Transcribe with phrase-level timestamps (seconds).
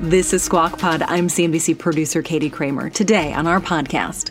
[0.00, 1.00] This is Squawk Pod.
[1.00, 2.90] I'm CNBC producer Katie Kramer.
[2.90, 4.30] Today on our podcast,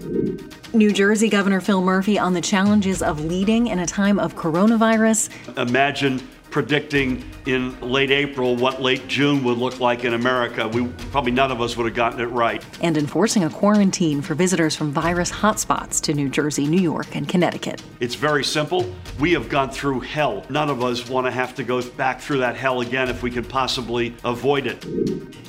[0.76, 5.30] New Jersey Governor Phil Murphy on the challenges of leading in a time of coronavirus.
[5.58, 10.68] Imagine predicting in late April what late June would look like in America.
[10.68, 12.64] We probably none of us would have gotten it right.
[12.82, 17.28] And enforcing a quarantine for visitors from virus hotspots to New Jersey, New York, and
[17.28, 17.84] Connecticut.
[18.00, 18.94] It's very simple.
[19.20, 20.46] We have gone through hell.
[20.50, 23.32] None of us want to have to go back through that hell again if we
[23.32, 24.86] can possibly avoid it.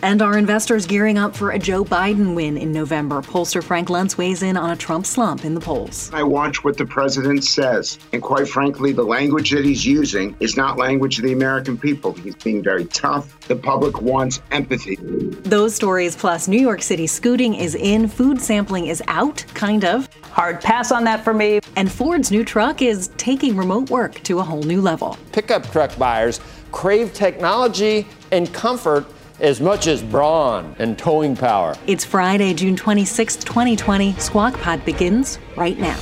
[0.02, 3.22] And our investors gearing up for a Joe Biden win in November.
[3.22, 6.10] Pollster Frank Luntz weighs in on a Trump slump in the polls.
[6.12, 10.56] I watch what the president says, and quite frankly, the language that he's using is
[10.56, 12.12] not language language of the American people.
[12.12, 13.40] He's being very tough.
[13.48, 14.96] The public wants empathy.
[15.42, 20.08] Those stories, plus New York City scooting is in, food sampling is out, kind of.
[20.30, 21.60] Hard pass on that for me.
[21.74, 25.18] And Ford's new truck is taking remote work to a whole new level.
[25.32, 29.06] Pickup truck buyers crave technology and comfort
[29.40, 31.74] as much as brawn and towing power.
[31.86, 34.12] It's Friday, June 26, 2020.
[34.14, 35.98] Squawk Pod begins right now.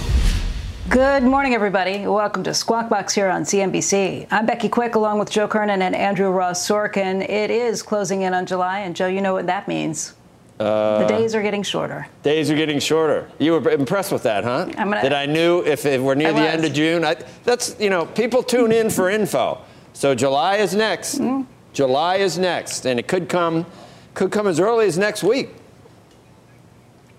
[0.91, 2.07] Good morning, everybody.
[2.07, 4.27] Welcome to Squawk Box here on CNBC.
[4.31, 7.27] I'm Becky Quick, along with Joe Kernan and Andrew Ross Sorkin.
[7.27, 10.13] It is closing in on July, and Joe, you know what that means.
[10.61, 12.07] Uh, the days are getting shorter.
[12.23, 13.31] Days are getting shorter.
[13.39, 14.67] You were impressed with that, huh?
[14.77, 16.49] I'm gonna, that I knew if, if we're near I the was.
[16.49, 17.03] end of June.
[17.03, 19.63] I, that's you know, people tune in for info.
[19.95, 21.19] So July is next.
[21.19, 21.51] Mm-hmm.
[21.73, 23.65] July is next, and it could come,
[24.13, 25.55] could come as early as next week.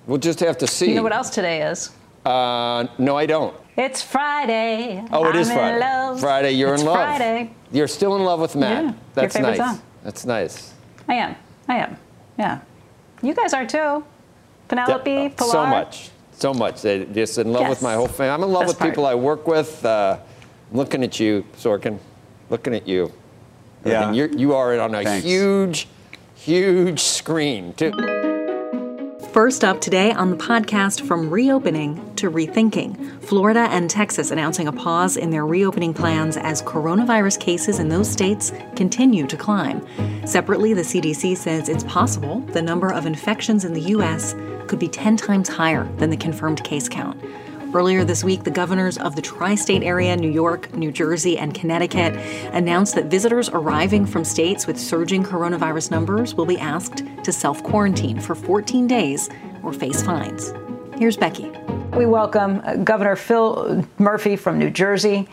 [0.05, 0.89] We'll just have to see.
[0.89, 1.89] You know what else today is?
[2.25, 3.55] Uh, no, I don't.
[3.77, 5.03] It's Friday.
[5.11, 6.19] Oh, it I'm is Friday.
[6.19, 6.95] Friday, you're it's in love.
[6.95, 7.53] Friday.
[7.71, 8.83] You're still in love with Matt.
[8.83, 9.77] Yeah, That's your favorite nice.
[9.77, 9.81] Song.
[10.03, 10.73] That's nice.
[11.08, 11.35] I am.
[11.67, 11.97] I am.
[12.39, 12.61] Yeah.
[13.21, 14.03] You guys are too.
[14.67, 15.52] Penelope, Pilar.
[15.52, 16.09] So much.
[16.31, 16.81] So much.
[16.81, 17.69] They're just in love yes.
[17.69, 18.31] with my whole family.
[18.31, 18.91] I'm in love Best with part.
[18.91, 19.85] people I work with.
[19.85, 20.17] Uh,
[20.71, 21.99] I'm looking at you, Sorkin.
[22.49, 23.11] Looking at you.
[23.85, 24.11] Yeah.
[24.11, 25.25] You're, you are on a Thanks.
[25.25, 25.87] huge,
[26.35, 27.91] huge screen, too.
[29.35, 33.21] First up today on the podcast from reopening to rethinking.
[33.21, 38.09] Florida and Texas announcing a pause in their reopening plans as coronavirus cases in those
[38.09, 39.85] states continue to climb.
[40.25, 44.35] Separately, the CDC says it's possible the number of infections in the U.S.
[44.67, 47.21] could be 10 times higher than the confirmed case count.
[47.75, 51.53] Earlier this week, the governors of the tri state area, New York, New Jersey, and
[51.53, 52.13] Connecticut,
[52.53, 57.61] announced that visitors arriving from states with surging coronavirus numbers will be asked to self
[57.64, 59.30] quarantine for 14 days
[59.61, 60.53] or face fines.
[60.97, 61.52] Here's Becky.
[61.97, 65.27] We welcome uh, Governor Phil Murphy from New Jersey.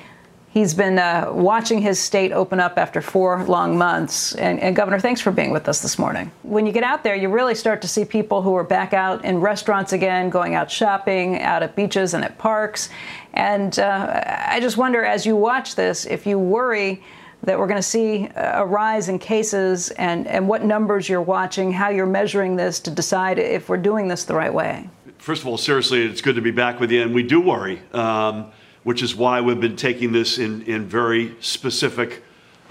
[0.52, 4.34] He's been uh, watching his state open up after four long months.
[4.34, 6.30] And, and, Governor, thanks for being with us this morning.
[6.42, 9.24] When you get out there, you really start to see people who are back out
[9.24, 12.90] in restaurants again, going out shopping, out at beaches and at parks.
[13.32, 17.02] And uh, I just wonder, as you watch this, if you worry
[17.44, 21.72] that we're going to see a rise in cases and, and what numbers you're watching,
[21.72, 24.86] how you're measuring this to decide if we're doing this the right way.
[25.16, 27.80] First of all, seriously, it's good to be back with you, and we do worry.
[27.92, 28.52] Um,
[28.84, 32.22] which is why we've been taking this in, in very specific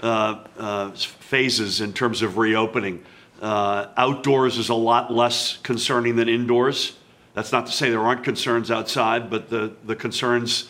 [0.02, 3.02] uh, uh, phases in terms of reopening.
[3.40, 6.96] Uh, outdoors is a lot less concerning than indoors.
[7.34, 10.68] That's not to say there aren't concerns outside, but the, the concerns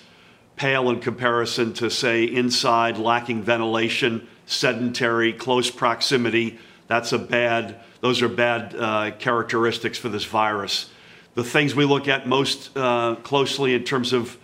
[0.56, 6.58] pale in comparison to, say, inside, lacking ventilation, sedentary, close proximity.
[6.86, 10.90] That's a bad, those are bad uh, characteristics for this virus.
[11.34, 14.36] The things we look at most uh, closely in terms of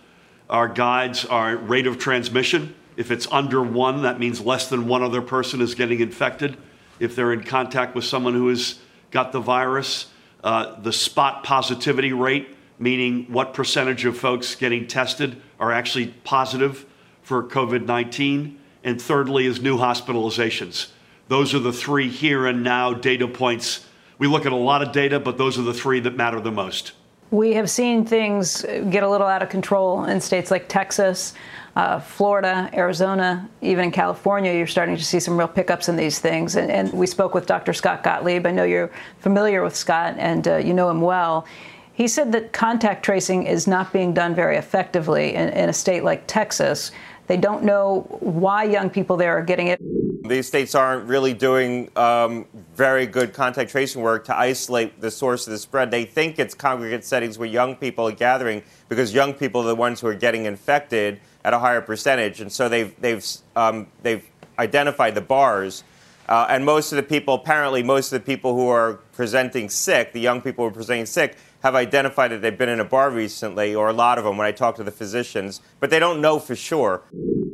[0.49, 2.75] our guides are rate of transmission.
[2.97, 6.57] If it's under one, that means less than one other person is getting infected.
[6.99, 8.79] If they're in contact with someone who has
[9.11, 10.07] got the virus,
[10.43, 16.85] uh, the spot positivity rate, meaning what percentage of folks getting tested are actually positive
[17.21, 18.59] for COVID 19.
[18.83, 20.89] And thirdly, is new hospitalizations.
[21.27, 23.85] Those are the three here and now data points.
[24.17, 26.51] We look at a lot of data, but those are the three that matter the
[26.51, 26.93] most.
[27.31, 31.35] We have seen things get a little out of control in states like Texas,
[31.75, 34.51] uh, Florida, Arizona, even in California.
[34.53, 36.55] You're starting to see some real pickups in these things.
[36.55, 37.71] And, and we spoke with Dr.
[37.73, 38.47] Scott Gottlieb.
[38.47, 38.89] I know you're
[39.19, 41.45] familiar with Scott and uh, you know him well.
[41.93, 46.03] He said that contact tracing is not being done very effectively in, in a state
[46.03, 46.91] like Texas.
[47.27, 49.79] They don't know why young people there are getting it.
[50.23, 52.45] These states aren't really doing um,
[52.75, 55.91] very good contact tracing work to isolate the source of the spread.
[55.91, 59.75] They think it's congregate settings where young people are gathering because young people are the
[59.75, 63.25] ones who are getting infected at a higher percentage, and so they've they've
[63.55, 64.25] um, they've
[64.57, 65.83] identified the bars.
[66.27, 70.11] Uh, and most of the people, apparently, most of the people who are presenting sick,
[70.13, 73.09] the young people who are presenting sick, have identified that they've been in a bar
[73.09, 76.21] recently, or a lot of them when I talk to the physicians, but they don't
[76.21, 77.01] know for sure.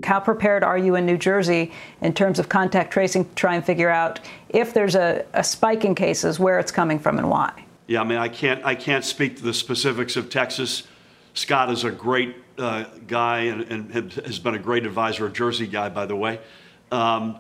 [0.04, 1.72] How prepared are you in New Jersey
[2.02, 4.20] in terms of contact tracing to try and figure out
[4.50, 7.66] if there's a, a spike in cases, where it's coming from and why?
[7.88, 10.84] Yeah, I mean, I can't, I can't speak to the specifics of Texas.
[11.34, 15.68] Scott is a great uh, guy and, and, has been a great advisor, a Jersey
[15.68, 16.40] guy, by the way.
[16.92, 17.38] Um,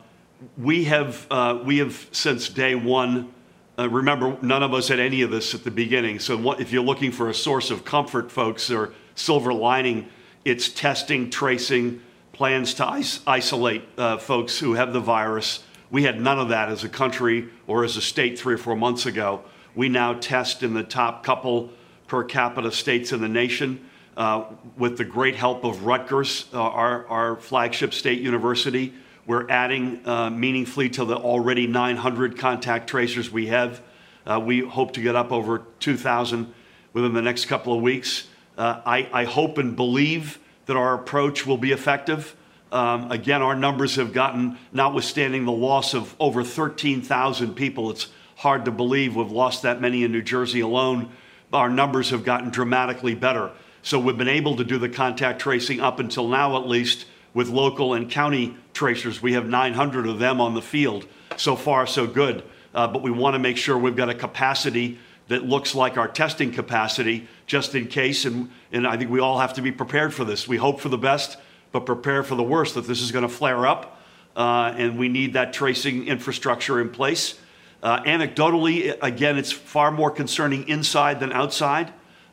[0.58, 3.32] we have, uh, we have since day one
[3.78, 6.20] uh, remember, none of us had any of this at the beginning.
[6.20, 10.08] So, what, if you're looking for a source of comfort, folks, or silver lining,
[10.46, 12.02] it's testing, tracing,
[12.32, 15.64] plans to is- isolate uh, folks who have the virus.
[15.92, 18.76] We had none of that as a country or as a state three or four
[18.76, 19.44] months ago.
[19.76, 21.72] We now test in the top couple
[22.08, 23.90] per capita states in the nation.
[24.16, 24.46] Uh,
[24.78, 28.94] with the great help of Rutgers, uh, our, our flagship state university,
[29.26, 33.82] we're adding uh, meaningfully to the already 900 contact tracers we have.
[34.26, 36.54] Uh, we hope to get up over 2,000
[36.94, 38.28] within the next couple of weeks.
[38.58, 42.36] Uh, I, hope and believe that our approach will be effective.
[42.72, 48.08] Um, again, our numbers have gotten, notwithstanding the loss of over 13,000 people, it's
[48.38, 51.10] hard to believe we've lost that many in New Jersey alone.
[51.52, 53.52] Our numbers have gotten dramatically better.
[53.82, 57.06] So we've been able to do the contact tracing up until now, at least,
[57.36, 59.22] with local and county tracers.
[59.22, 61.06] We have 900 of them on the field.
[61.38, 62.44] So far, so good.
[62.74, 64.98] Uh, but we want to make sure we've got a capacity
[65.28, 68.26] that looks like our testing capacity just in case.
[68.26, 70.48] And, and I think we all have to be prepared for this.
[70.48, 71.38] We hope for the best,
[71.72, 74.00] but prepare for the worst that this is going to flare up.
[74.36, 77.38] Uh, and we need that tracing infrastructure in place.
[77.84, 81.92] Uh, anecdotally, again, it's far more concerning inside than outside,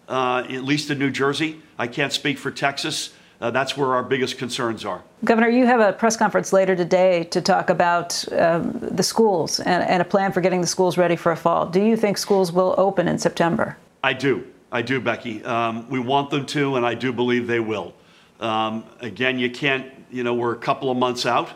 [0.08, 1.60] uh, at least in New Jersey.
[1.78, 5.02] I can't speak for Texas uh, that's where our biggest concerns are.
[5.24, 9.82] Governor, you have a press conference later today to talk about um, the schools and,
[9.82, 11.66] and, a plan for getting the schools ready for a fall.
[11.66, 13.76] Do you think schools will open in September?
[14.04, 14.46] I do.
[14.70, 15.44] I do, Becky.
[15.44, 17.94] Um, we want them to, and I do believe they will.
[18.38, 21.50] Um, again, you can't, you know, we're a couple of months out.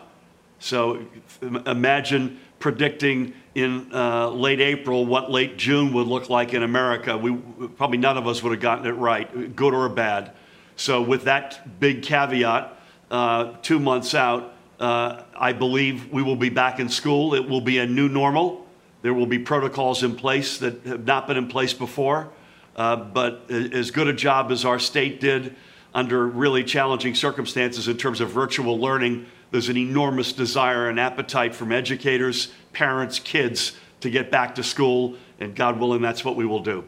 [0.59, 1.05] So
[1.41, 7.17] imagine predicting in uh, late April what late June would look like in America.
[7.17, 7.33] We
[7.77, 10.33] probably none of us would have gotten it right, good or bad.
[10.77, 12.77] So, with that big caveat,
[13.09, 17.33] uh, two months out, uh, I believe we will be back in school.
[17.33, 18.65] It will be a new normal.
[19.01, 22.29] There will be protocols in place that have not been in place before.
[22.75, 25.55] Uh, but as good a job as our state did
[25.95, 31.55] under really challenging circumstances in terms of virtual learning, there's an enormous desire and appetite
[31.55, 35.15] from educators, parents, kids to get back to school.
[35.39, 36.83] And God willing, that's what we will do.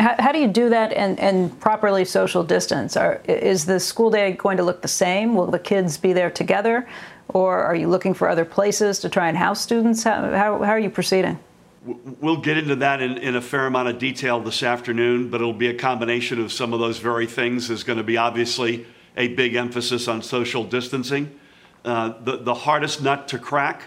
[0.00, 2.96] How, how, do you do that and, and properly social distance?
[2.96, 5.34] Are, is the school day going to look the same?
[5.34, 6.88] Will the kids be there together?
[7.28, 10.02] Or are you looking for other places to try and house students?
[10.02, 11.38] How, how, how are you proceeding?
[11.84, 15.52] We'll get into that in, in, a fair amount of detail this afternoon, but it'll
[15.52, 17.68] be a combination of some of those very things.
[17.68, 18.86] There's going to be obviously
[19.16, 21.38] a big emphasis on social distancing.
[21.84, 23.82] Uh, the, the hardest nut to crack,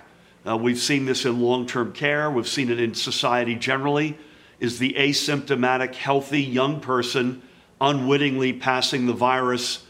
[0.47, 4.17] uh, we've seen this in long term care, we've seen it in society generally
[4.59, 7.41] is the asymptomatic, healthy young person
[7.79, 9.85] unwittingly passing the virus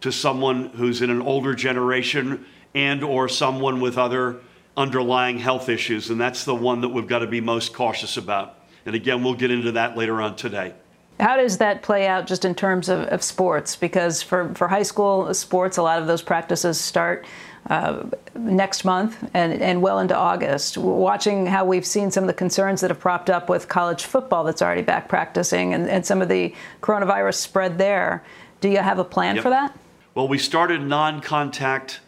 [0.00, 4.36] to someone who's in an older generation and or someone with other
[4.76, 6.10] underlying health issues.
[6.10, 8.56] And that's the one that we've got to be most cautious about.
[8.86, 10.74] And again we'll get into that later on today.
[11.18, 13.76] How does that play out just in terms of, of sports?
[13.76, 17.26] Because for, for high school sports a lot of those practices start
[17.68, 20.78] uh, next month and, and well into August.
[20.78, 24.44] Watching how we've seen some of the concerns that have propped up with college football
[24.44, 28.24] that's already back practicing and, and some of the coronavirus spread there.
[28.60, 29.42] Do you have a plan yep.
[29.42, 29.78] for that?
[30.14, 32.00] Well, we started non contact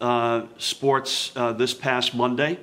[0.00, 2.58] uh, sports uh, this past Monday.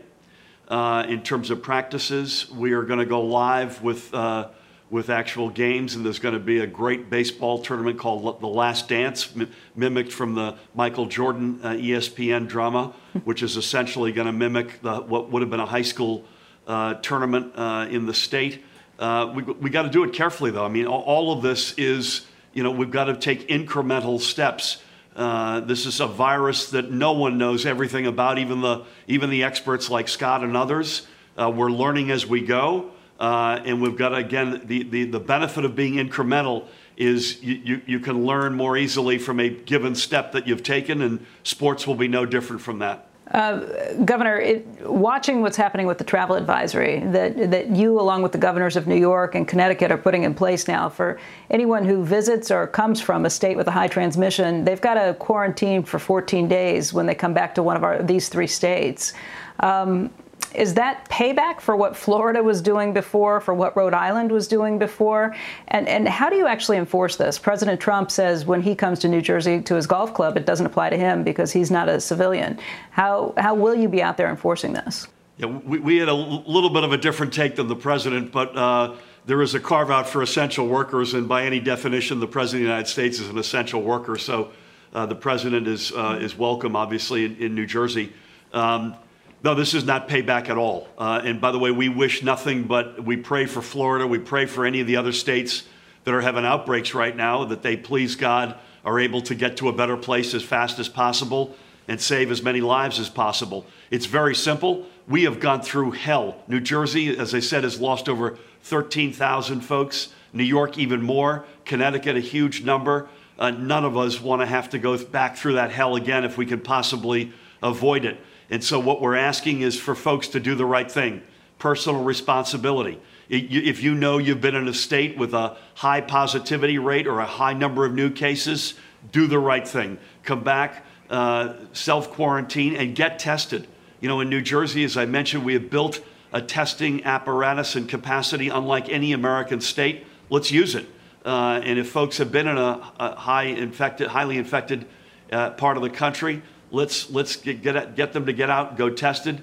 [0.67, 4.49] Uh, in terms of practices, we are going to go live with uh,
[4.89, 8.89] with actual games, and there's going to be a great baseball tournament called The Last
[8.89, 9.33] Dance,
[9.75, 12.93] mimicked from the Michael Jordan uh, ESPN drama,
[13.23, 16.25] which is essentially going to mimic the, what would have been a high school
[16.67, 18.63] uh, tournament uh, in the state.
[18.97, 20.65] Uh, we we got to do it carefully, though.
[20.65, 24.81] I mean, all of this is, you know, we've got to take incremental steps.
[25.15, 29.43] Uh, this is a virus that no one knows everything about, even the even the
[29.43, 31.07] experts like Scott and others.
[31.37, 32.91] Uh, we're learning as we go.
[33.19, 37.81] Uh, and we've got, again, the, the, the benefit of being incremental is you, you,
[37.85, 41.95] you, can learn more easily from a given step that you've taken, and sports will
[41.95, 43.09] be no different from that.
[43.31, 48.31] Uh, Governor, it, watching what's happening with the travel advisory that, that you, along with
[48.31, 51.19] the governors of New York and Connecticut, are putting in place now for
[51.51, 55.13] anyone who visits or comes from a state with a high transmission, they've got to
[55.19, 59.13] quarantine for 14 days when they come back to one of our, these three states.
[59.59, 60.09] Um,
[60.53, 64.79] is that payback for what Florida was doing before, for what Rhode Island was doing
[64.79, 65.35] before?
[65.67, 67.37] And, and how do you actually enforce this?
[67.37, 70.65] President Trump says when he comes to New Jersey to his golf club, it doesn't
[70.65, 72.59] apply to him because he's not a civilian.
[72.91, 75.07] How, how will you be out there enforcing this?
[75.37, 78.55] Yeah, we, we had a little bit of a different take than the president, but
[78.57, 82.63] uh, there is a carve out for essential workers, and by any definition, the president
[82.63, 84.17] of the United States is an essential worker.
[84.17, 84.51] So
[84.93, 88.11] uh, the president is, uh, is welcome, obviously, in, in New Jersey.
[88.53, 88.95] Um,
[89.43, 90.87] no, this is not payback at all.
[90.97, 94.05] Uh, and by the way, we wish nothing but we pray for Florida.
[94.05, 95.63] We pray for any of the other states
[96.03, 99.69] that are having outbreaks right now that they, please God, are able to get to
[99.69, 101.55] a better place as fast as possible
[101.87, 103.65] and save as many lives as possible.
[103.89, 104.85] It's very simple.
[105.07, 106.43] We have gone through hell.
[106.47, 110.09] New Jersey, as I said, has lost over 13,000 folks.
[110.33, 111.45] New York, even more.
[111.65, 113.09] Connecticut, a huge number.
[113.39, 116.37] Uh, none of us want to have to go back through that hell again if
[116.37, 117.31] we can possibly
[117.63, 118.19] avoid it.
[118.49, 121.23] And so, what we're asking is for folks to do the right thing
[121.59, 122.99] personal responsibility.
[123.29, 127.25] If you know you've been in a state with a high positivity rate or a
[127.25, 128.73] high number of new cases,
[129.11, 129.99] do the right thing.
[130.23, 133.67] Come back, uh, self quarantine, and get tested.
[133.99, 136.01] You know, in New Jersey, as I mentioned, we have built
[136.31, 140.05] a testing apparatus and capacity unlike any American state.
[140.29, 140.87] Let's use it.
[141.25, 144.85] Uh, and if folks have been in a, a high infected, highly infected
[145.31, 146.41] uh, part of the country,
[146.71, 149.41] Let's, let's get, get, get them to get out, go tested,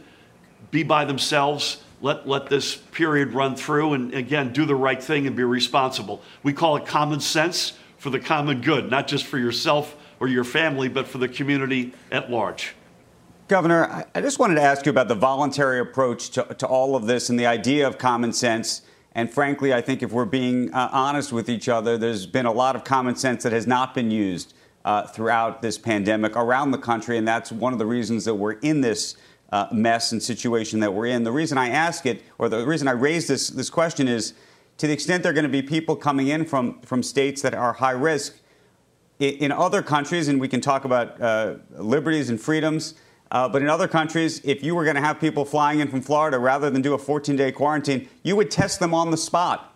[0.70, 1.82] be by themselves.
[2.02, 6.22] Let, let this period run through and again, do the right thing and be responsible.
[6.42, 10.44] We call it common sense for the common good, not just for yourself or your
[10.44, 12.74] family, but for the community at large.
[13.48, 17.06] Governor, I just wanted to ask you about the voluntary approach to, to all of
[17.06, 18.82] this and the idea of common sense.
[19.14, 22.52] And frankly, I think if we're being uh, honest with each other, there's been a
[22.52, 24.52] lot of common sense that has not been used
[24.86, 28.52] uh, throughout this pandemic around the country, and that's one of the reasons that we're
[28.52, 29.16] in this
[29.50, 31.24] uh, mess and situation that we're in.
[31.24, 34.32] The reason I ask it, or the reason I raise this this question, is
[34.78, 37.52] to the extent there are going to be people coming in from from states that
[37.52, 38.38] are high risk.
[39.18, 42.94] In other countries, and we can talk about uh, liberties and freedoms,
[43.30, 46.02] uh, but in other countries, if you were going to have people flying in from
[46.02, 49.74] Florida rather than do a 14 day quarantine, you would test them on the spot.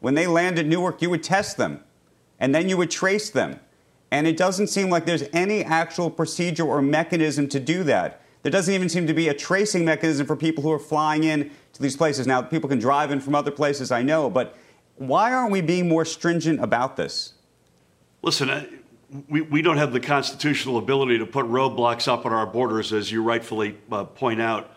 [0.00, 1.84] When they land at Newark, you would test them,
[2.40, 3.60] and then you would trace them.
[4.10, 8.22] And it doesn't seem like there's any actual procedure or mechanism to do that.
[8.42, 11.50] There doesn't even seem to be a tracing mechanism for people who are flying in
[11.74, 12.26] to these places.
[12.26, 14.56] Now, people can drive in from other places, I know, but
[14.96, 17.34] why aren't we being more stringent about this?
[18.22, 18.82] Listen,
[19.28, 23.10] we, we don't have the constitutional ability to put roadblocks up on our borders, as
[23.10, 24.74] you rightfully uh, point out.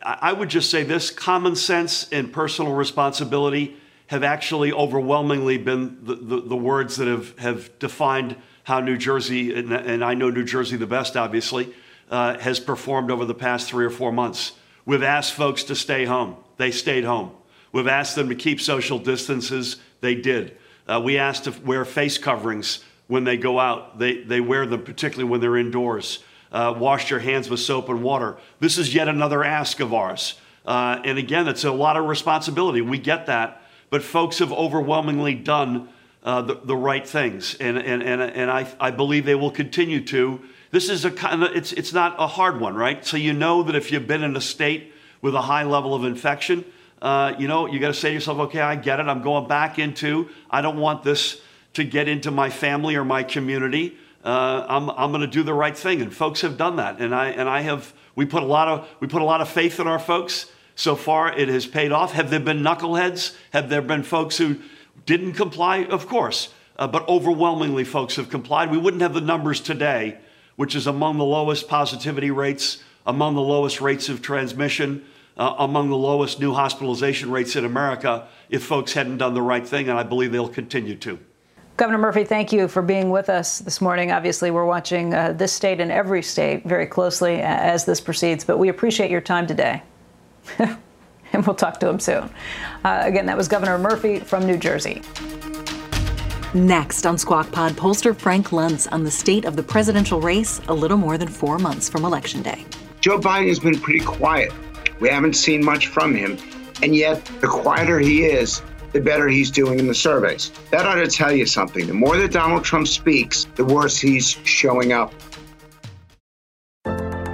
[0.00, 3.76] I would just say this common sense and personal responsibility
[4.12, 9.54] have actually overwhelmingly been the, the, the words that have, have defined how New Jersey,
[9.54, 11.74] and, and I know New Jersey the best, obviously,
[12.10, 14.52] uh, has performed over the past three or four months.
[14.84, 16.36] We've asked folks to stay home.
[16.58, 17.30] They stayed home.
[17.72, 19.76] We've asked them to keep social distances.
[20.02, 20.58] They did.
[20.86, 23.98] Uh, we asked to wear face coverings when they go out.
[23.98, 26.22] They, they wear them, particularly when they're indoors.
[26.52, 28.36] Uh, wash your hands with soap and water.
[28.60, 30.34] This is yet another ask of ours.
[30.66, 32.82] Uh, and again, it's a lot of responsibility.
[32.82, 33.61] We get that.
[33.92, 35.90] But folks have overwhelmingly done
[36.24, 40.02] uh, the, the right things, and, and, and, and I, I believe they will continue
[40.06, 40.40] to.
[40.70, 43.04] This is a kind of, it's, it's not a hard one, right?
[43.04, 46.06] So you know that if you've been in a state with a high level of
[46.06, 46.64] infection,
[47.02, 49.08] uh, you know, you got to say to yourself, okay, I get it.
[49.08, 51.42] I'm going back into, I don't want this
[51.74, 53.98] to get into my family or my community.
[54.24, 56.00] Uh, I'm, I'm going to do the right thing.
[56.00, 56.98] And folks have done that.
[56.98, 59.50] And I, and I have, we put a lot of, we put a lot of
[59.50, 60.46] faith in our folks.
[60.74, 62.12] So far, it has paid off.
[62.12, 63.36] Have there been knuckleheads?
[63.52, 64.58] Have there been folks who
[65.06, 65.84] didn't comply?
[65.84, 66.52] Of course.
[66.76, 68.70] Uh, but overwhelmingly, folks have complied.
[68.70, 70.18] We wouldn't have the numbers today,
[70.56, 75.04] which is among the lowest positivity rates, among the lowest rates of transmission,
[75.36, 79.66] uh, among the lowest new hospitalization rates in America, if folks hadn't done the right
[79.66, 81.18] thing, and I believe they'll continue to.
[81.76, 84.12] Governor Murphy, thank you for being with us this morning.
[84.12, 88.58] Obviously, we're watching uh, this state and every state very closely as this proceeds, but
[88.58, 89.82] we appreciate your time today.
[90.58, 92.30] and we'll talk to him soon.
[92.84, 95.02] Uh, again, that was Governor Murphy from New Jersey.
[96.54, 100.74] Next on Squawk Pod, pollster Frank Luntz on the state of the presidential race a
[100.74, 102.66] little more than four months from Election Day.
[103.00, 104.52] Joe Biden has been pretty quiet.
[105.00, 106.36] We haven't seen much from him.
[106.82, 108.60] And yet, the quieter he is,
[108.92, 110.52] the better he's doing in the surveys.
[110.70, 111.86] That ought to tell you something.
[111.86, 115.14] The more that Donald Trump speaks, the worse he's showing up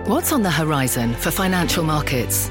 [0.08, 2.50] What's on the horizon for financial markets?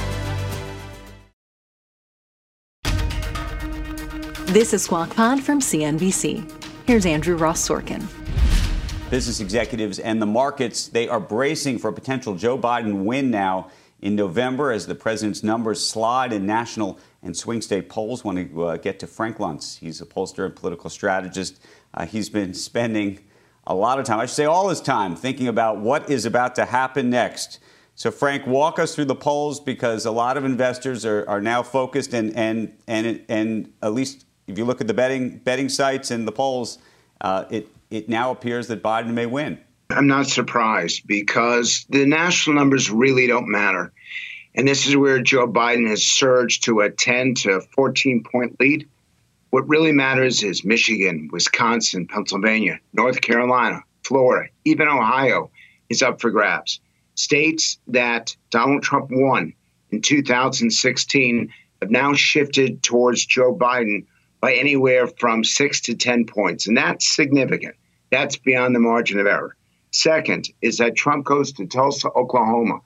[4.51, 6.43] This is Squawk Pod from CNBC.
[6.85, 8.05] Here's Andrew Ross Sorkin.
[9.09, 13.69] Business executives and the markets, they are bracing for a potential Joe Biden win now
[14.01, 18.25] in November as the president's numbers slide in national and swing state polls.
[18.25, 19.79] Want to uh, get to Frank Luntz.
[19.79, 21.61] He's a pollster and political strategist.
[21.93, 23.19] Uh, he's been spending
[23.65, 26.55] a lot of time, I should say all his time, thinking about what is about
[26.55, 27.59] to happen next.
[27.95, 31.63] So, Frank, walk us through the polls because a lot of investors are, are now
[31.63, 36.11] focused and, and, and, and at least if you look at the betting betting sites
[36.11, 36.77] and the polls,
[37.21, 39.59] uh, it it now appears that Biden may win.
[39.89, 43.91] I'm not surprised because the national numbers really don't matter.
[44.55, 48.87] And this is where Joe Biden has surged to a 10 to 14 point lead.
[49.49, 55.51] What really matters is Michigan, Wisconsin, Pennsylvania, North Carolina, Florida, even Ohio
[55.89, 56.79] is up for grabs.
[57.15, 59.53] States that Donald Trump won
[59.91, 64.05] in 2016 have now shifted towards Joe Biden
[64.41, 66.67] by anywhere from six to 10 points.
[66.67, 67.75] And that's significant.
[68.09, 69.55] That's beyond the margin of error.
[69.91, 72.79] Second is that Trump goes to Tulsa, Oklahoma,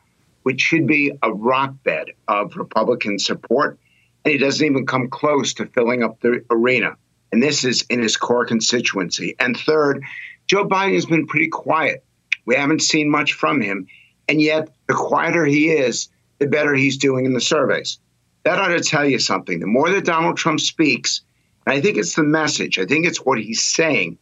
[0.43, 3.79] which should be a rock bed of Republican support.
[4.23, 6.97] And he doesn't even come close to filling up the arena.
[7.31, 9.35] And this is in his core constituency.
[9.39, 10.03] And third,
[10.47, 12.03] Joe Biden has been pretty quiet.
[12.45, 13.87] We haven't seen much from him.
[14.27, 16.09] And yet, the quieter he is,
[16.39, 17.99] the better he's doing in the surveys.
[18.43, 19.59] That ought to tell you something.
[19.59, 21.21] The more that Donald Trump speaks,
[21.67, 22.77] I think it's the message.
[22.77, 24.17] I think it's what he's saying.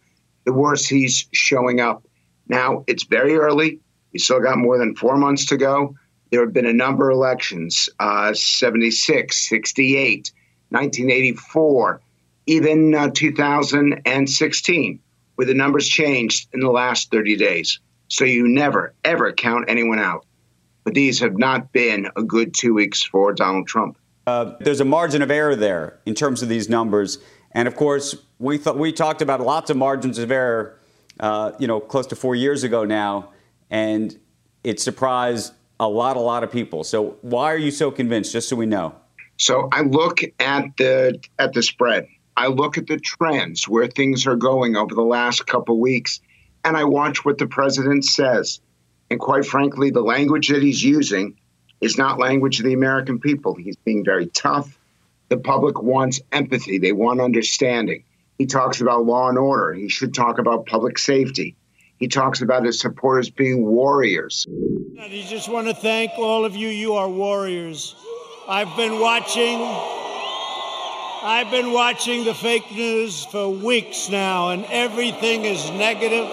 [0.45, 2.05] The worse he's showing up.
[2.47, 3.79] Now, it's very early.
[4.11, 5.95] We still got more than four months to go.
[6.31, 10.31] There have been a number of elections uh, 76, 68,
[10.69, 12.01] 1984,
[12.47, 14.99] even uh, 2016,
[15.35, 17.79] where the numbers changed in the last 30 days.
[18.07, 20.25] So you never, ever count anyone out.
[20.83, 23.97] But these have not been a good two weeks for Donald Trump.
[24.25, 27.19] Uh, there's a margin of error there in terms of these numbers.
[27.53, 30.79] And of course, we thought we talked about lots of margins of error,
[31.19, 33.29] uh, you know, close to four years ago now,
[33.69, 34.17] and
[34.63, 36.83] it surprised a lot, a lot of people.
[36.83, 38.31] So why are you so convinced?
[38.31, 38.95] Just so we know.
[39.37, 42.07] So I look at the at the spread.
[42.35, 46.19] I look at the trends where things are going over the last couple weeks,
[46.63, 48.59] and I watch what the president says.
[49.11, 51.37] And quite frankly, the language that he's using
[51.81, 53.53] is not language of the American people.
[53.53, 54.79] He's being very tough.
[55.33, 58.03] The public wants empathy, they want understanding.
[58.37, 59.73] He talks about law and order.
[59.73, 61.55] He should talk about public safety.
[61.97, 64.45] He talks about his supporters being warriors.
[65.01, 66.67] I just want to thank all of you.
[66.67, 67.95] You are warriors.
[68.47, 69.59] I've been watching.
[71.23, 76.27] I've been watching the fake news for weeks now, and everything is negative.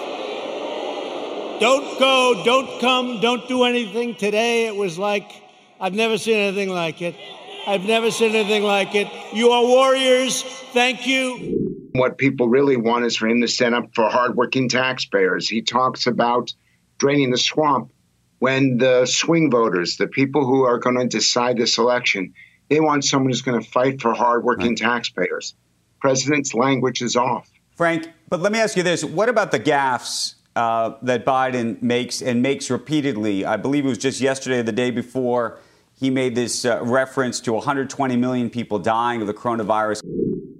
[1.59, 4.13] Don't go, don't come, don't do anything.
[4.13, 5.31] Today it was like
[5.79, 7.15] I've never seen anything like it.
[7.67, 9.07] I've never seen anything like it.
[9.33, 10.41] You are warriors.
[10.73, 11.89] Thank you.
[11.93, 15.47] What people really want is for him to stand up for hardworking taxpayers.
[15.47, 16.53] He talks about
[16.97, 17.91] draining the swamp
[18.39, 22.33] when the swing voters, the people who are going to decide this election,
[22.69, 24.77] they want someone who's going to fight for hardworking right.
[24.77, 25.53] taxpayers.
[25.99, 27.47] President's language is off.
[27.75, 32.21] Frank, but let me ask you this: What about the gaffes uh, that Biden makes
[32.21, 33.45] and makes repeatedly?
[33.45, 35.59] I believe it was just yesterday, or the day before
[36.01, 40.01] he made this uh, reference to 120 million people dying of the coronavirus.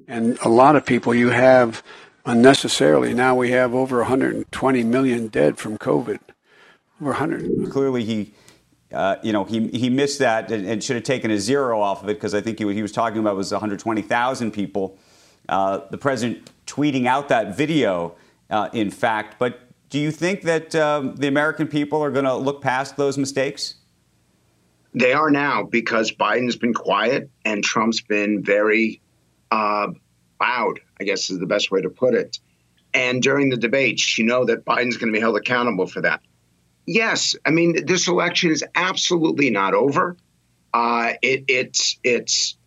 [0.07, 1.81] And a lot of people you have
[2.25, 3.15] unnecessarily.
[3.15, 6.19] Now we have over 120 million dead from COVID.
[7.01, 7.71] Over 100.
[7.71, 8.33] Clearly, he.
[8.93, 12.03] Uh, you know, he, he missed that and, and, should have taken a zero off
[12.03, 14.99] of it because I think he, he was talking about was 120,000 people.
[15.47, 18.15] Uh, the president tweeting out that video,
[18.49, 19.39] uh, in fact.
[19.39, 23.17] But do you think that um, the American people are going to look past those
[23.17, 23.75] mistakes?
[24.93, 29.01] They are now because Biden's been quiet and Trump's been very
[29.49, 29.87] uh,
[30.39, 32.39] loud, I guess is the best way to put it.
[32.93, 36.21] And during the debates, you know that Biden's going to be held accountable for that.
[36.85, 40.17] Yes, I mean this election is absolutely not over.
[40.73, 42.57] Uh, it, it's it's,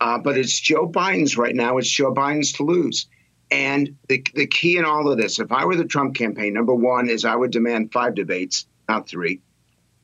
[0.00, 1.78] uh, but it's Joe Biden's right now.
[1.78, 3.06] It's Joe Biden's to lose.
[3.50, 6.74] And the the key in all of this, if I were the Trump campaign, number
[6.74, 9.40] one is I would demand five debates, not three.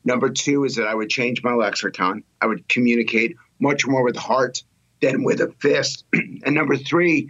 [0.07, 2.23] Number two is that I would change my lexicon.
[2.39, 4.63] I would communicate much more with heart
[5.01, 6.05] than with a fist.
[6.13, 7.29] and number three,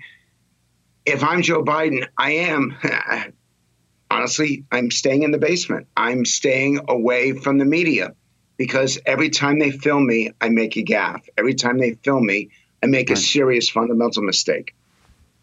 [1.04, 2.78] if I'm Joe Biden, I am
[4.12, 5.88] honestly, I'm staying in the basement.
[5.98, 8.14] I'm staying away from the media
[8.58, 11.28] because every time they film me, I make a gaffe.
[11.36, 12.52] Every time they film me,
[12.84, 14.76] I make a serious fundamental mistake.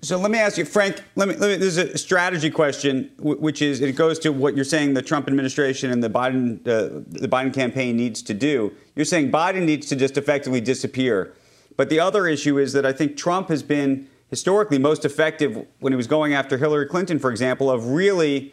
[0.04, 1.02] So let me ask you, Frank.
[1.16, 1.34] Let me.
[1.34, 5.00] Let me there's a strategy question, which is it goes to what you're saying the
[5.00, 8.70] Trump administration and the Biden uh, the Biden campaign needs to do.
[8.94, 11.32] You're saying Biden needs to just effectively disappear,
[11.78, 15.94] but the other issue is that I think Trump has been historically most effective when
[15.94, 18.52] he was going after Hillary Clinton, for example, of really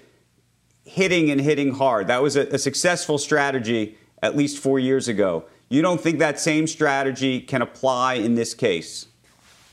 [0.86, 2.08] hitting and hitting hard.
[2.08, 5.44] That was a, a successful strategy at least four years ago.
[5.68, 9.08] You don't think that same strategy can apply in this case?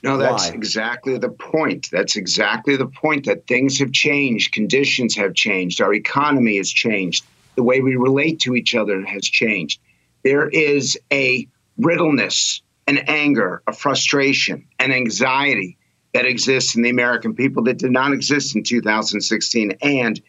[0.02, 0.54] No, that's Why?
[0.54, 1.88] exactly the point.
[1.90, 7.24] That's exactly the point that things have changed, conditions have changed, our economy has changed,
[7.56, 9.80] the way we relate to each other has changed.
[10.22, 15.76] There is a brittleness, an anger, a frustration, an anxiety
[16.14, 19.72] that exists in the American people that did not exist in 2016.
[19.82, 20.20] And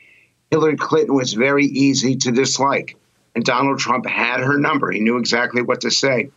[0.51, 2.97] Hillary Clinton was very easy to dislike.
[3.35, 4.91] And Donald Trump had her number.
[4.91, 6.31] He knew exactly what to say.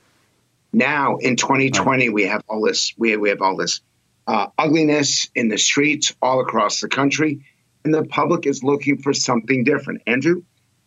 [0.72, 2.14] Now in 2020, right.
[2.14, 2.94] we have all this.
[2.96, 3.80] We we have all this
[4.26, 7.44] uh, ugliness in the streets all across the country,
[7.84, 10.02] and the public is looking for something different.
[10.06, 10.42] Andrew,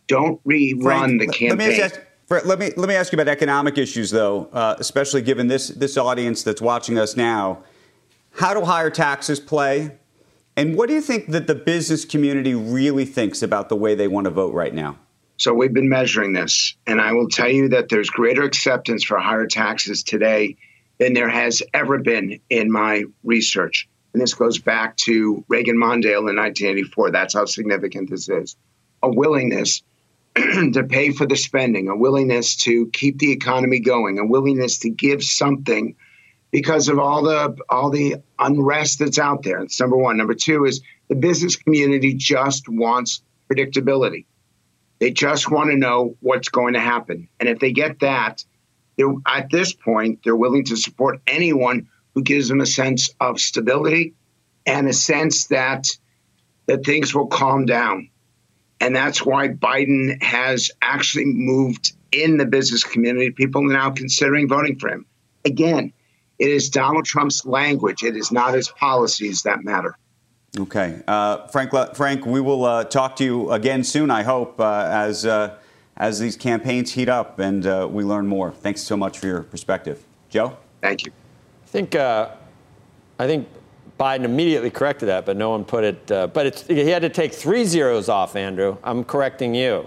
[0.08, 1.58] don't rerun Frank, the campaign.
[1.58, 5.22] Let me, ask, let me let me ask you about economic issues, though, uh, especially
[5.22, 7.62] given this this audience that's watching us now.
[8.32, 9.96] How do higher taxes play?
[10.56, 14.08] And what do you think that the business community really thinks about the way they
[14.08, 14.98] want to vote right now?
[15.38, 19.18] So we've been measuring this, and I will tell you that there's greater acceptance for
[19.18, 20.56] higher taxes today
[20.98, 23.88] than there has ever been in my research.
[24.12, 27.10] And this goes back to Reagan Mondale in 1984.
[27.10, 28.56] That's how significant this is.
[29.02, 29.82] A willingness
[30.36, 34.90] to pay for the spending, a willingness to keep the economy going, a willingness to
[34.90, 35.96] give something
[36.50, 39.66] because of all the all the unrest that's out there.
[39.78, 40.16] Number one.
[40.16, 43.20] Number two is the business community just wants
[43.50, 44.24] predictability.
[44.98, 47.28] They just want to know what's going to happen.
[47.38, 48.44] And if they get that,
[49.26, 54.14] at this point, they're willing to support anyone who gives them a sense of stability
[54.64, 55.86] and a sense that
[56.66, 58.10] that things will calm down.
[58.80, 63.30] And that's why Biden has actually moved in the business community.
[63.30, 65.06] People are now considering voting for him.
[65.44, 65.92] Again,
[66.38, 68.02] it is Donald Trump's language.
[68.02, 69.96] It is not his policies that matter.
[70.58, 71.72] Okay, uh, Frank.
[71.94, 74.10] Frank, we will uh, talk to you again soon.
[74.10, 75.58] I hope uh, as uh,
[75.96, 78.52] as these campaigns heat up and uh, we learn more.
[78.52, 80.56] Thanks so much for your perspective, Joe.
[80.80, 81.12] Thank you.
[81.64, 82.30] I think uh,
[83.18, 83.48] I think
[84.00, 86.06] Biden immediately corrected that, but no one put it.
[86.06, 88.34] but he had to take three zeros off.
[88.34, 89.86] Andrew, I'm correcting you.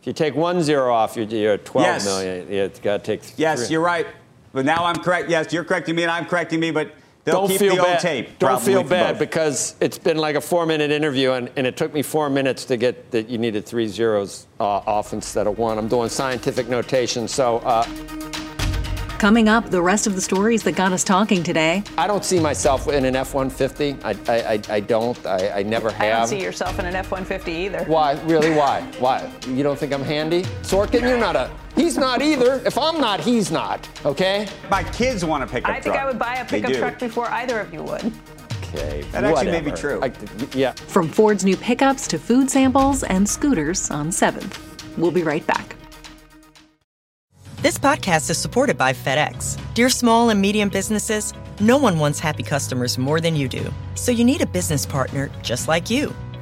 [0.00, 2.04] If you take one zero off, you're, you're at 12 yes.
[2.06, 2.50] million.
[2.50, 3.34] You got to take.
[3.36, 4.06] Yes, you you're right.
[4.52, 5.28] But now I'm correct.
[5.28, 6.70] Yes, you're correcting me, and I'm correcting me.
[6.70, 8.00] But They'll don't feel bad.
[8.00, 11.92] Tape, don't feel bad because it's been like a four-minute interview, and, and, it took
[11.92, 15.76] me four minutes to get that you needed three zeros uh, off instead of one.
[15.76, 17.58] I'm doing scientific notation, so.
[17.58, 17.84] Uh,
[19.20, 21.82] Coming up, the rest of the stories that got us talking today.
[21.98, 24.02] I don't see myself in an F-150.
[24.02, 25.26] I, I, I, don't.
[25.26, 26.00] I, I never have.
[26.00, 27.84] I don't see yourself in an F-150 either.
[27.84, 28.18] Why?
[28.22, 28.52] Really?
[28.52, 28.80] Why?
[28.98, 29.30] Why?
[29.46, 30.44] You don't think I'm handy?
[30.62, 31.50] Sorkin, you're not a.
[31.76, 32.60] He's not either.
[32.64, 33.88] If I'm not, he's not.
[34.04, 34.48] Okay.
[34.70, 35.76] My kids want a pickup truck.
[35.76, 38.12] I think I would buy a pickup truck before either of you would.
[38.64, 39.02] Okay.
[39.12, 40.00] That actually may be true.
[40.02, 40.12] I,
[40.54, 40.72] yeah.
[40.72, 44.58] From Ford's new pickups to food samples and scooters on 7th.
[44.96, 45.76] We'll be right back.
[47.62, 49.58] This podcast is supported by FedEx.
[49.74, 53.70] Dear small and medium businesses, no one wants happy customers more than you do.
[53.94, 56.14] So you need a business partner just like you.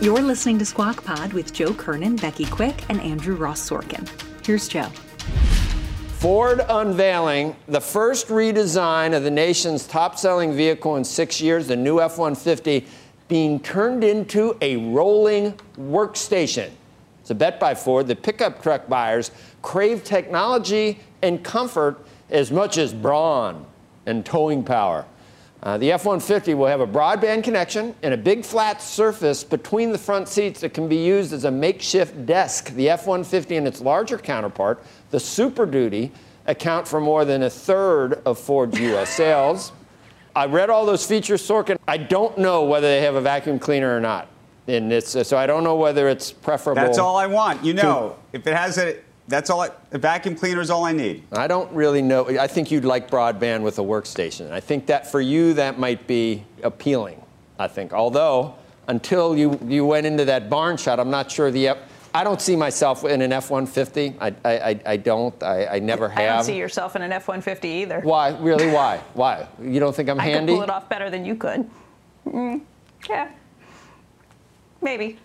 [0.00, 4.08] You're listening to Squawk Pod with Joe Kernan, Becky Quick, and Andrew Ross Sorkin.
[4.46, 4.88] Here's Joe.
[6.20, 11.76] Ford unveiling the first redesign of the nation's top selling vehicle in six years, the
[11.76, 12.86] new F 150,
[13.28, 16.70] being turned into a rolling workstation.
[17.20, 22.78] It's a bet by Ford that pickup truck buyers crave technology and comfort as much
[22.78, 23.66] as brawn
[24.06, 25.04] and towing power.
[25.62, 29.92] Uh, the F 150 will have a broadband connection and a big flat surface between
[29.92, 32.70] the front seats that can be used as a makeshift desk.
[32.70, 36.12] The F 150 and its larger counterpart, the Super Duty,
[36.46, 39.10] account for more than a third of Ford's U.S.
[39.16, 39.72] sales.
[40.34, 41.76] I read all those features, Sorkin.
[41.86, 44.28] I don't know whether they have a vacuum cleaner or not.
[44.66, 46.80] And it's, so I don't know whether it's preferable.
[46.80, 47.64] That's all I want.
[47.64, 48.96] You know, if it has a
[49.30, 49.62] that's all.
[49.62, 51.22] I, a vacuum cleaner is all I need.
[51.32, 52.28] I don't really know.
[52.38, 54.50] I think you'd like broadband with a workstation.
[54.50, 57.22] I think that for you that might be appealing.
[57.58, 58.56] I think, although
[58.88, 61.78] until you you went into that barn shot, I'm not sure the.
[62.12, 64.16] I don't see myself in an F-150.
[64.20, 65.40] I, I, I don't.
[65.44, 66.18] I, I never have.
[66.18, 68.00] I don't see yourself in an F-150 either.
[68.00, 68.36] Why?
[68.38, 68.66] Really?
[68.72, 69.00] Why?
[69.14, 69.46] Why?
[69.62, 70.52] You don't think I'm I handy?
[70.52, 71.70] I could pull it off better than you could.
[72.26, 72.62] Mm,
[73.08, 73.30] yeah.
[74.82, 75.18] Maybe.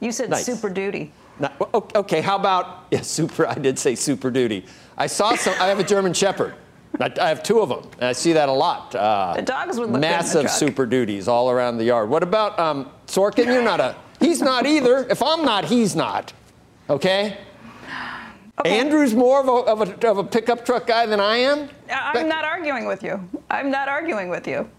[0.00, 0.44] You said nice.
[0.44, 1.12] Super Duty.
[1.38, 3.46] Not, okay, how about yeah, super?
[3.46, 4.64] I did say super duty.
[4.96, 5.54] I saw some.
[5.60, 6.54] I have a German Shepherd.
[6.98, 8.94] I, I have two of them, and I see that a lot.
[8.94, 12.08] Uh, the dogs would look massive super duties all around the yard.
[12.08, 13.46] What about um, Sorkin?
[13.46, 13.96] You're not a.
[14.18, 15.06] He's not either.
[15.10, 16.32] If I'm not, he's not.
[16.88, 17.36] Okay.
[18.58, 18.78] Okay.
[18.78, 21.68] Andrew's more of a, of, a, of a pickup truck guy than I am.
[21.90, 23.28] I'm not arguing with you.
[23.50, 24.70] I'm not arguing with you.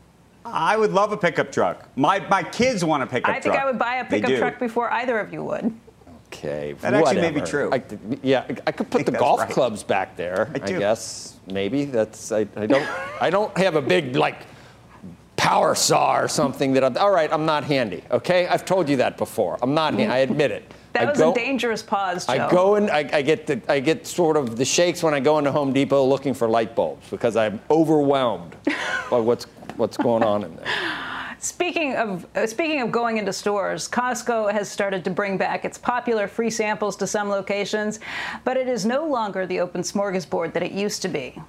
[0.43, 1.87] I would love a pickup truck.
[1.95, 3.37] My, my kids want a pickup truck.
[3.37, 5.71] I think I would buy a pickup truck before either of you would.
[6.37, 6.73] Okay.
[6.73, 7.07] That whatever.
[7.07, 7.69] actually may be true.
[7.71, 7.81] I,
[8.21, 9.49] yeah, I could put I the golf right.
[9.49, 10.51] clubs back there.
[10.53, 12.31] I, I guess maybe that's.
[12.31, 12.87] I, I don't.
[13.21, 14.45] I don't have a big like
[15.35, 16.83] power saw or something that.
[16.83, 18.03] I'm, all right, I'm not handy.
[18.11, 19.57] Okay, I've told you that before.
[19.61, 20.11] I'm not handy.
[20.13, 20.73] I admit it.
[20.93, 22.33] That I was go, a dangerous pause, Joe.
[22.33, 25.19] I go and I, I, get the I get sort of the shakes when I
[25.19, 28.55] go into Home Depot looking for light bulbs because I'm overwhelmed
[29.11, 29.43] by what's
[29.75, 30.65] what's going on in there.
[31.39, 35.77] Speaking of uh, speaking of going into stores, Costco has started to bring back its
[35.77, 37.99] popular free samples to some locations,
[38.43, 41.39] but it is no longer the open smorgasbord that it used to be.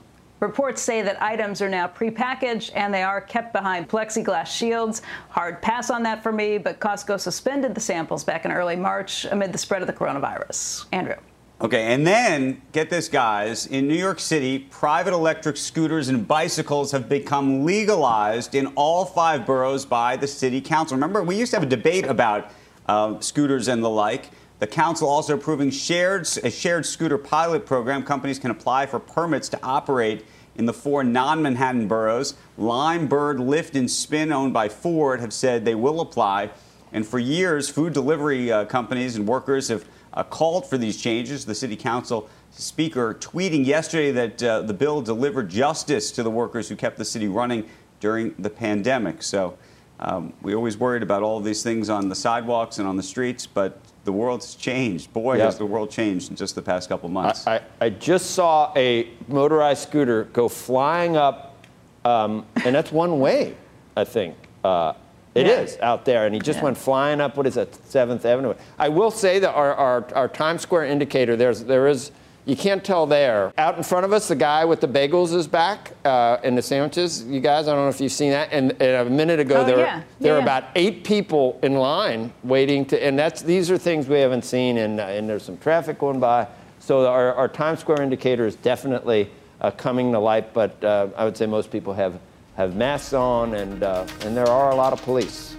[0.41, 5.03] Reports say that items are now prepackaged and they are kept behind plexiglass shields.
[5.31, 9.25] Hard pass on that for me, but Costco suspended the samples back in early March
[9.25, 10.85] amid the spread of the coronavirus.
[10.93, 11.17] Andrew.
[11.61, 13.67] Okay, and then get this, guys.
[13.67, 19.45] In New York City, private electric scooters and bicycles have become legalized in all five
[19.45, 20.97] boroughs by the city council.
[20.97, 22.53] Remember, we used to have a debate about
[22.87, 24.31] uh, scooters and the like.
[24.61, 28.05] The council also approving shared, a shared scooter pilot program.
[28.05, 32.35] Companies can apply for permits to operate in the four non Manhattan boroughs.
[32.57, 36.51] Lime, Bird, Lyft, and Spin, owned by Ford, have said they will apply.
[36.93, 41.45] And for years, food delivery uh, companies and workers have uh, called for these changes.
[41.45, 46.69] The city council speaker tweeting yesterday that uh, the bill delivered justice to the workers
[46.69, 47.69] who kept the city running
[48.01, 49.23] during the pandemic.
[49.23, 49.59] So
[50.01, 53.03] um, we always worried about all of these things on the sidewalks and on the
[53.03, 55.13] streets, but the world's changed.
[55.13, 55.47] Boy, yep.
[55.47, 57.47] has the world changed in just the past couple months.
[57.47, 61.67] I, I, I just saw a motorized scooter go flying up,
[62.05, 63.57] um, and that's one way,
[63.97, 64.37] I think.
[64.63, 64.95] Uh,
[65.39, 65.61] it yeah.
[65.61, 66.65] is out there, and he just yeah.
[66.65, 67.37] went flying up.
[67.37, 68.55] What is that, Seventh Avenue?
[68.79, 72.13] I will say that our, our, our Times Square indicator, there's there is
[72.49, 73.53] you can't tell there.
[73.59, 76.63] Out in front of us, the guy with the bagels is back uh, and the
[76.63, 77.23] sandwiches.
[77.25, 78.49] You guys, I don't know if you've seen that.
[78.53, 80.03] And, and a minute ago, oh, there, yeah.
[80.19, 83.05] there yeah, are about eight people in line waiting to.
[83.05, 86.21] And that's these are things we haven't seen, and, uh, and there's some traffic going
[86.21, 86.49] by.
[86.81, 90.55] So our, our Times Square indicator is definitely uh, coming to light.
[90.55, 92.19] But uh, I would say most people have
[92.59, 95.55] have masks on, and, uh, and there are a lot of police.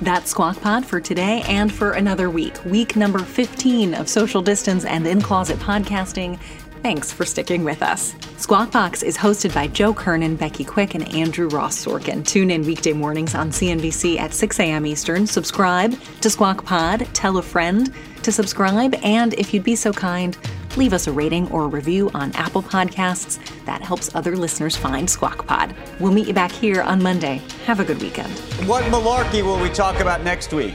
[0.00, 2.64] That's Squawk Pod for today and for another week.
[2.64, 6.38] Week number 15 of Social Distance and In Closet podcasting.
[6.82, 8.14] Thanks for sticking with us.
[8.36, 12.24] Squawk Box is hosted by Joe Kernan, Becky Quick, and Andrew Ross Sorkin.
[12.24, 14.86] Tune in weekday mornings on CNBC at 6 a.m.
[14.86, 15.26] Eastern.
[15.26, 17.08] Subscribe to Squawk Pod.
[17.14, 18.94] Tell a friend to subscribe.
[19.02, 20.38] And if you'd be so kind,
[20.76, 23.38] leave us a rating or a review on Apple Podcasts.
[23.64, 25.74] That helps other listeners find Squawk Pod.
[26.00, 27.42] We'll meet you back here on Monday.
[27.64, 28.32] Have a good weekend.
[28.68, 30.74] What malarkey will we talk about next week?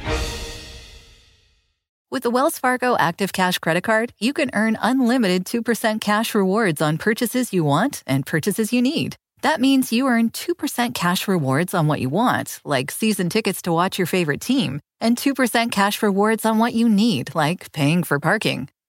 [2.11, 6.81] With the Wells Fargo Active Cash Credit Card, you can earn unlimited 2% cash rewards
[6.81, 9.15] on purchases you want and purchases you need.
[9.43, 13.71] That means you earn 2% cash rewards on what you want, like season tickets to
[13.71, 18.19] watch your favorite team, and 2% cash rewards on what you need, like paying for
[18.19, 18.67] parking.